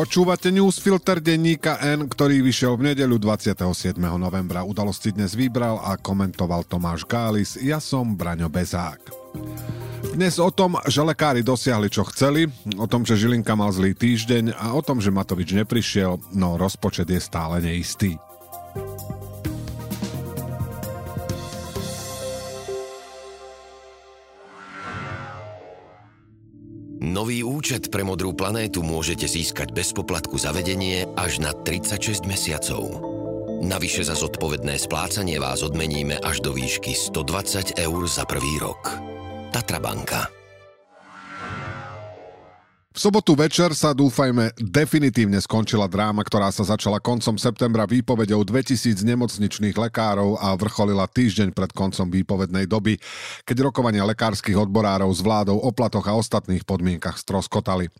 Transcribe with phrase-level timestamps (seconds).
[0.00, 4.00] Počúvate newsfilter denníka N, ktorý vyšiel v nedeľu 27.
[4.00, 4.64] novembra.
[4.64, 7.60] Udalosti dnes vybral a komentoval Tomáš Gális.
[7.60, 9.12] Ja som Braňo Bezák.
[10.16, 12.48] Dnes o tom, že lekári dosiahli čo chceli,
[12.80, 17.12] o tom, že Žilinka mal zlý týždeň a o tom, že Matovič neprišiel, no rozpočet
[17.12, 18.16] je stále neistý.
[27.10, 32.86] Nový účet pre Modrú planétu môžete získať bez poplatku za vedenie až na 36 mesiacov.
[33.66, 38.94] Navyše za zodpovedné splácanie vás odmeníme až do výšky 120 eur za prvý rok.
[39.50, 40.39] Tatra Banka.
[42.90, 49.06] V sobotu večer sa, dúfajme, definitívne skončila dráma, ktorá sa začala koncom septembra výpovedou 2000
[49.06, 52.98] nemocničných lekárov a vrcholila týždeň pred koncom výpovednej doby,
[53.46, 57.94] keď rokovania lekárskych odborárov s vládou o platoch a ostatných podmienkach stroskotali.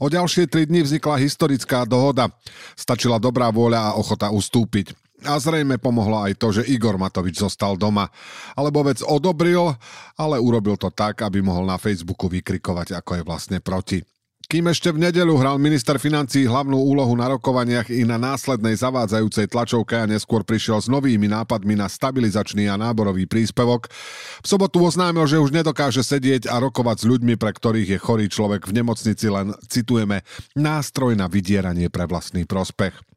[0.00, 2.32] O ďalšie tri dni vznikla historická dohoda.
[2.80, 4.96] Stačila dobrá vôľa a ochota ustúpiť.
[5.20, 8.08] A zrejme pomohlo aj to, že Igor Matovič zostal doma.
[8.56, 9.76] Alebo vec odobril,
[10.16, 14.00] ale urobil to tak, aby mohol na Facebooku vykrikovať, ako je vlastne proti.
[14.50, 19.46] Kým ešte v nedelu hral minister financí hlavnú úlohu na rokovaniach i na následnej zavádzajúcej
[19.46, 23.86] tlačovke a neskôr prišiel s novými nápadmi na stabilizačný a náborový príspevok,
[24.42, 28.26] v sobotu oznámil, že už nedokáže sedieť a rokovať s ľuďmi, pre ktorých je chorý
[28.26, 30.26] človek v nemocnici len, citujeme,
[30.58, 33.09] nástroj na vydieranie pre vlastný prospech.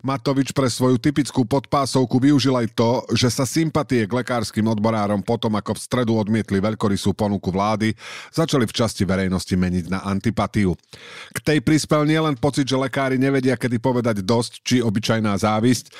[0.00, 5.52] Matovič pre svoju typickú podpásovku využil aj to, že sa sympatie k lekárskym odborárom potom,
[5.60, 7.92] ako v stredu odmietli veľkorysú ponuku vlády,
[8.32, 10.72] začali v časti verejnosti meniť na antipatiu.
[11.36, 15.92] K tej prispel nielen pocit, že lekári nevedia, kedy povedať dosť, či obyčajná závisť,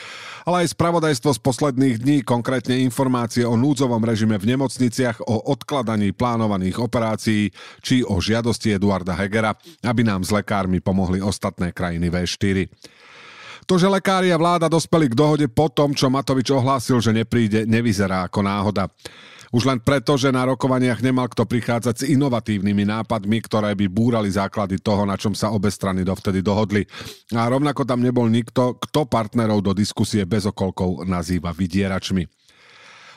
[0.48, 6.16] ale aj spravodajstvo z posledných dní, konkrétne informácie o núdzovom režime v nemocniciach, o odkladaní
[6.16, 7.52] plánovaných operácií,
[7.84, 9.52] či o žiadosti Eduarda Hegera,
[9.84, 12.64] aby nám s lekármi pomohli ostatné krajiny V4.
[13.70, 17.70] To, že lekári a vláda dospeli k dohode po tom, čo Matovič ohlásil, že nepríde,
[17.70, 18.90] nevyzerá ako náhoda.
[19.54, 24.26] Už len preto, že na rokovaniach nemal kto prichádzať s inovatívnymi nápadmi, ktoré by búrali
[24.26, 26.82] základy toho, na čom sa obe strany dovtedy dohodli.
[27.30, 32.39] A rovnako tam nebol nikto, kto partnerov do diskusie bez okolkov nazýva vydieračmi.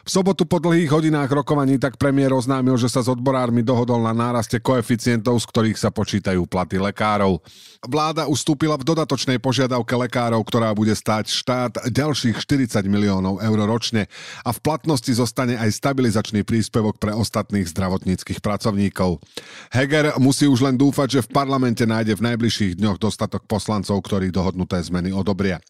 [0.03, 4.11] V sobotu po dlhých hodinách rokovaní tak premiér oznámil, že sa s odborármi dohodol na
[4.11, 7.39] náraste koeficientov, z ktorých sa počítajú platy lekárov.
[7.87, 14.11] Vláda ustúpila v dodatočnej požiadavke lekárov, ktorá bude stáť štát ďalších 40 miliónov eur ročne
[14.43, 19.23] a v platnosti zostane aj stabilizačný príspevok pre ostatných zdravotníckých pracovníkov.
[19.71, 24.35] Heger musí už len dúfať, že v parlamente nájde v najbližších dňoch dostatok poslancov, ktorí
[24.35, 25.63] dohodnuté zmeny odobria.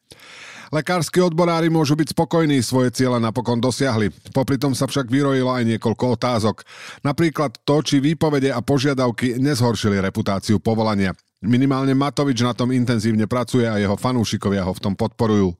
[0.73, 4.09] Lekársky odborári môžu byť spokojní, svoje ciele napokon dosiahli.
[4.33, 6.65] Popri tom sa však vyrojilo aj niekoľko otázok.
[7.05, 11.13] Napríklad to, či výpovede a požiadavky nezhoršili reputáciu povolania.
[11.43, 15.51] Minimálne Matovič na tom intenzívne pracuje a jeho fanúšikovia ho v tom podporujú.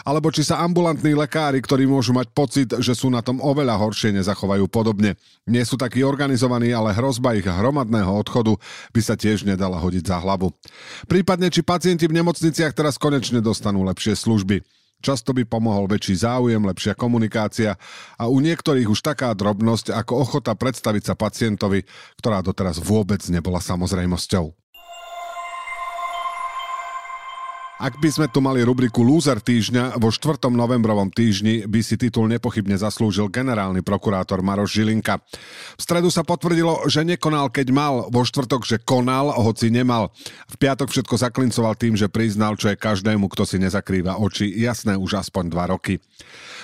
[0.00, 4.16] Alebo či sa ambulantní lekári, ktorí môžu mať pocit, že sú na tom oveľa horšie,
[4.16, 5.20] nezachovajú podobne.
[5.44, 8.56] Nie sú takí organizovaní, ale hrozba ich hromadného odchodu
[8.96, 10.56] by sa tiež nedala hodiť za hlavu.
[11.04, 14.64] Prípadne, či pacienti v nemocniciach teraz konečne dostanú lepšie služby.
[15.04, 17.76] Často by pomohol väčší záujem, lepšia komunikácia
[18.16, 21.84] a u niektorých už taká drobnosť ako ochota predstaviť sa pacientovi,
[22.16, 24.65] ktorá doteraz vôbec nebola samozrejmosťou.
[27.76, 30.48] Ak by sme tu mali rubriku Loser týždňa, vo 4.
[30.48, 35.20] novembrovom týždni by si titul nepochybne zaslúžil generálny prokurátor Maroš Žilinka.
[35.76, 40.08] V stredu sa potvrdilo, že nekonal, keď mal, vo štvrtok, že konal, hoci nemal.
[40.48, 44.96] V piatok všetko zaklincoval tým, že priznal, čo je každému, kto si nezakrýva oči, jasné
[44.96, 46.00] už aspoň dva roky.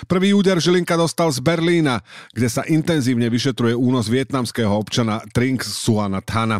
[0.09, 2.01] Prvý úder Žilinka dostal z Berlína,
[2.33, 6.57] kde sa intenzívne vyšetruje únos vietnamského občana Trink Suana Thana.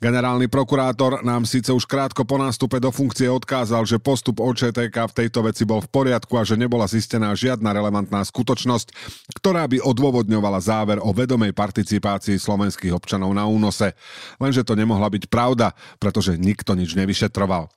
[0.00, 5.16] Generálny prokurátor nám síce už krátko po nástupe do funkcie odkázal, že postup OČTK v
[5.16, 8.92] tejto veci bol v poriadku a že nebola zistená žiadna relevantná skutočnosť,
[9.38, 13.92] ktorá by odôvodňovala záver o vedomej participácii slovenských občanov na únose.
[14.40, 17.68] Lenže to nemohla byť pravda, pretože nikto nič nevyšetroval.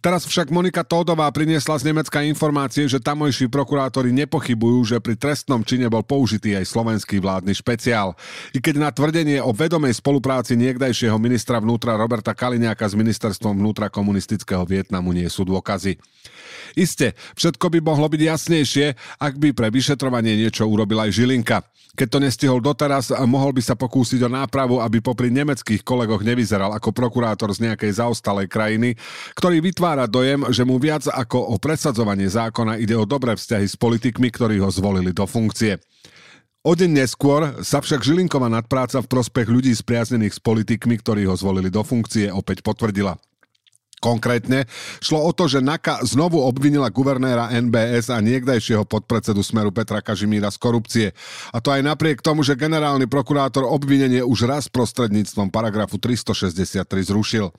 [0.00, 5.62] Teraz však Monika Tódová priniesla z Nemecka informácie, že tamojší prokurátori nepochybujú, že pri trestnom
[5.62, 8.16] čine bol použitý aj slovenský vládny špeciál.
[8.56, 13.92] I keď na tvrdenie o vedomej spolupráci niekdajšieho ministra vnútra Roberta Kaliňáka s ministerstvom vnútra
[13.92, 16.00] komunistického Vietnamu nie sú dôkazy.
[16.72, 18.86] Isté, všetko by mohlo byť jasnejšie,
[19.20, 21.60] ak by pre vyšetrovanie niečo urobil aj Žilinka.
[21.92, 26.72] Keď to nestihol doteraz, mohol by sa pokúsiť o nápravu, aby popri nemeckých kolegoch nevyzeral
[26.72, 28.96] ako prokurátor z nejakej zaostalej krajiny,
[29.36, 33.80] ktorý vytvára dojem, že mu viac ako o presadzovanie zákona ide o dobré vzťahy s
[33.80, 35.80] politikmi, ktorí ho zvolili do funkcie.
[36.60, 41.32] O deň neskôr sa však Žilinková nadpráca v prospech ľudí spriaznených s politikmi, ktorí ho
[41.34, 43.16] zvolili do funkcie, opäť potvrdila.
[44.02, 44.66] Konkrétne
[44.98, 50.50] šlo o to, že NAKA znovu obvinila guvernéra NBS a niekdajšieho podpredsedu Smeru Petra Kažimíra
[50.50, 51.06] z korupcie.
[51.54, 56.82] A to aj napriek tomu, že generálny prokurátor obvinenie už raz prostredníctvom paragrafu 363
[57.14, 57.54] zrušil.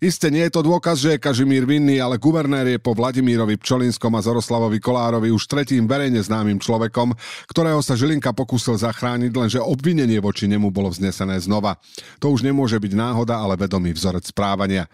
[0.00, 4.12] Isté nie je to dôkaz, že je Kažimír vinný, ale guvernér je po Vladimírovi Pčolinskom
[4.12, 7.16] a Zoroslavovi Kolárovi už tretím verejne známym človekom,
[7.48, 11.80] ktorého sa Žilinka pokúsil zachrániť, lenže obvinenie voči nemu bolo vznesené znova.
[12.20, 14.84] To už nemôže byť náhoda, ale vedomý vzorec správania.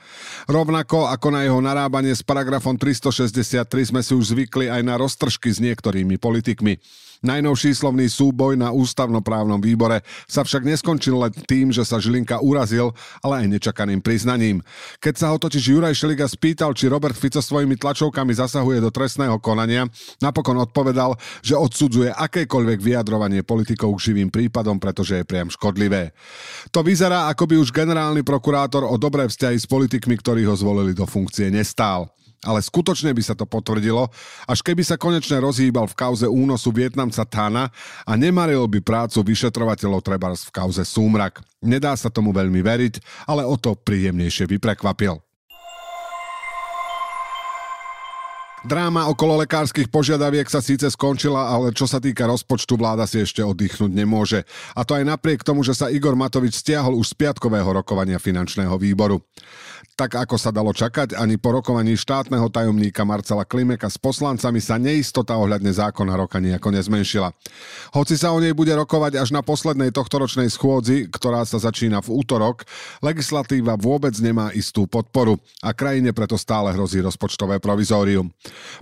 [0.72, 5.52] Rovnako ako na jeho narábanie s paragrafom 363 sme si už zvykli aj na roztržky
[5.52, 6.80] s niektorými politikmi.
[7.22, 12.90] Najnovší slovný súboj na ústavnoprávnom výbore sa však neskončil len tým, že sa Žilinka urazil,
[13.22, 14.58] ale aj nečakaným priznaním.
[14.98, 19.38] Keď sa ho totiž Juraj Šeliga spýtal, či Robert Fico svojimi tlačovkami zasahuje do trestného
[19.38, 19.86] konania,
[20.18, 21.14] napokon odpovedal,
[21.46, 26.10] že odsudzuje akékoľvek vyjadrovanie politikov k živým prípadom, pretože je priam škodlivé.
[26.74, 30.90] To vyzerá, ako by už generálny prokurátor o dobré vzťahy s politikmi, ktorí ho zvolili
[30.90, 32.10] do funkcie, nestál.
[32.42, 34.10] Ale skutočne by sa to potvrdilo,
[34.50, 37.70] až keby sa konečne rozhýbal v kauze únosu Vietnamca Tana
[38.02, 41.38] a nemaril by prácu vyšetrovateľov trebárs v kauze Súmrak.
[41.62, 45.31] Nedá sa tomu veľmi veriť, ale o to príjemnejšie vyprekvapil.
[48.62, 53.42] Dráma okolo lekárskych požiadaviek sa síce skončila, ale čo sa týka rozpočtu, vláda si ešte
[53.42, 54.46] oddychnúť nemôže.
[54.78, 58.78] A to aj napriek tomu, že sa Igor Matovič stiahol už z piatkového rokovania finančného
[58.78, 59.18] výboru.
[59.92, 64.80] Tak ako sa dalo čakať, ani po rokovaní štátneho tajomníka Marcela Klimeka s poslancami sa
[64.80, 67.34] neistota ohľadne zákona roka nejako nezmenšila.
[67.92, 72.14] Hoci sa o nej bude rokovať až na poslednej tohtoročnej schôdzi, ktorá sa začína v
[72.14, 72.64] útorok,
[73.04, 78.32] legislatíva vôbec nemá istú podporu a krajine preto stále hrozí rozpočtové provizórium.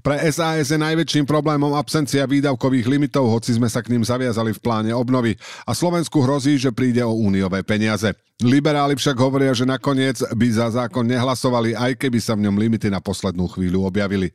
[0.00, 4.62] Pre SAS je najväčším problémom absencia výdavkových limitov, hoci sme sa k ním zaviazali v
[4.62, 5.36] pláne obnovy
[5.66, 8.16] a Slovensku hrozí, že príde o úniové peniaze.
[8.40, 12.88] Liberáli však hovoria, že nakoniec by za zákon nehlasovali, aj keby sa v ňom limity
[12.88, 14.32] na poslednú chvíľu objavili.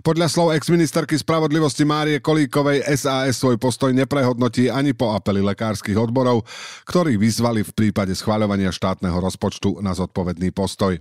[0.00, 6.48] Podľa slov exministerky spravodlivosti Márie Kolíkovej SAS svoj postoj neprehodnotí ani po apeli lekárskych odborov,
[6.88, 10.96] ktorí vyzvali v prípade schváľovania štátneho rozpočtu na zodpovedný postoj.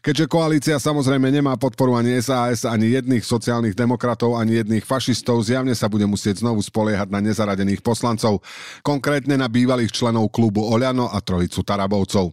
[0.00, 5.74] Keďže koalícia samozrejme nemá podporu ani SAS, ani jedných sociálnych demokratov, ani jedných fašistov, zjavne
[5.74, 8.40] sa bude musieť znovu spoliehať na nezaradených poslancov,
[8.86, 12.30] konkrétne na bývalých členov klubu Oľano a trojicu Tarabovcov.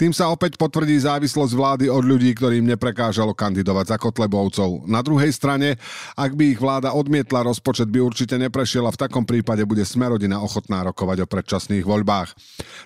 [0.00, 4.88] Tým sa opäť potvrdí závislosť vlády od ľudí, ktorým neprekážalo kandidovať za Kotlebovcov.
[4.88, 5.76] Na druhej strane,
[6.16, 10.40] ak by ich vláda odmietla, rozpočet by určite neprešiel a v takom prípade bude Smerodina
[10.40, 12.32] ochotná rokovať o predčasných voľbách.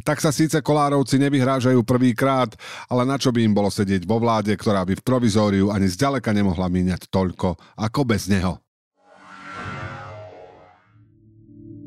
[0.02, 2.50] Tak sa síce Kolárovci nevyhrážajú prvýkrát,
[2.90, 6.34] ale na čo by im bolo sedieť vo vláde, ktorá by v provizóriu ani zďaleka
[6.34, 8.58] nemohla míňať toľko ako bez neho.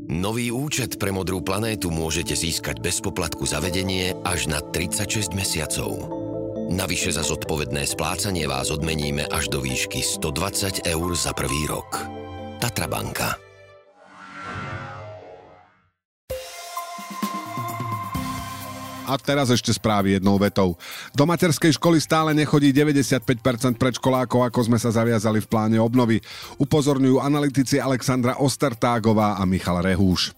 [0.06, 6.10] Nový účet pre modrú planétu môžete získať bez poplatku za vedenie až na 36 mesiacov.
[6.70, 12.02] Navyše za zodpovedné splácanie vás odmeníme až do výšky 120 eur za prvý rok.
[12.58, 13.45] Tatra banka.
[19.06, 20.74] A teraz ešte správy jednou vetou.
[21.14, 26.20] Do materskej školy stále nechodí 95% predškolákov, ako sme sa zaviazali v pláne obnovy.
[26.58, 30.34] Upozorňujú analytici Alexandra Ostertágová a Michal Rehúš.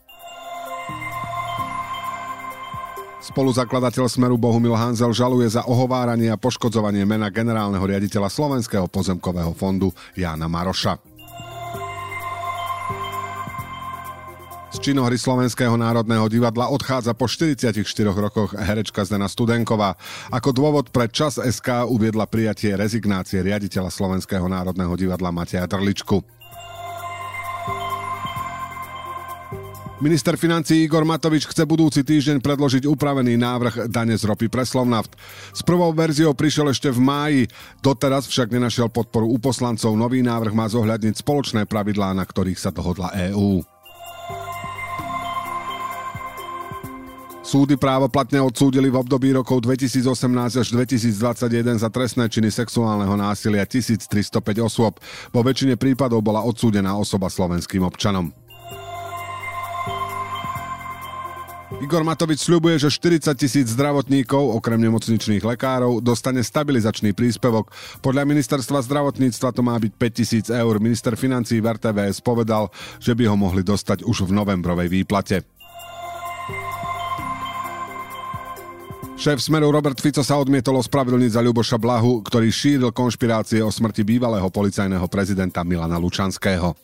[3.27, 9.91] Spoluzakladateľ Smeru Bohumil Hanzel žaluje za ohováranie a poškodzovanie mena generálneho riaditeľa Slovenského pozemkového fondu
[10.15, 11.16] Jána Maroša.
[14.87, 19.99] Činohry Slovenského národného divadla odchádza po 44 rokoch herečka Zdena Studenková.
[20.31, 26.23] Ako dôvod pre čas SK uviedla prijatie rezignácie riaditeľa Slovenského národného divadla Mateja Drličku.
[29.99, 35.19] Minister financí Igor Matovič chce budúci týždeň predložiť upravený návrh dane z ropy pre Slovnaft.
[35.51, 37.41] S prvou verziou prišiel ešte v máji,
[37.83, 39.91] doteraz však nenašiel podporu u poslancov.
[39.99, 43.76] Nový návrh má zohľadniť spoločné pravidlá, na ktorých sa dohodla EÚ.
[47.47, 50.03] Súdy právoplatne odsúdili v období rokov 2018
[50.59, 54.99] až 2021 za trestné činy sexuálneho násilia 1305 osôb.
[55.31, 58.35] Vo väčšine prípadov bola odsúdená osoba slovenským občanom.
[61.79, 67.71] Igor Matovič sľubuje, že 40 tisíc zdravotníkov, okrem nemocničných lekárov, dostane stabilizačný príspevok.
[68.03, 70.83] Podľa ministerstva zdravotníctva to má byť 5 tisíc eur.
[70.83, 72.67] Minister financí v RTVS povedal,
[72.99, 75.47] že by ho mohli dostať už v novembrovej výplate.
[79.17, 84.05] Šéf Smeru Robert Fico sa odmietol ospravedlniť za Ľuboša Blahu, ktorý šíril konšpirácie o smrti
[84.05, 86.77] bývalého policajného prezidenta Milana Lučanského.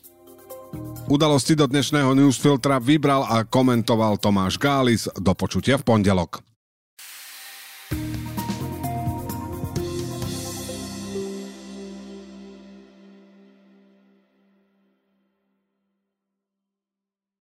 [1.05, 5.05] Udalosti do dnešného newsfiltra vybral a komentoval Tomáš Gális.
[5.13, 6.52] Do počutia v pondelok.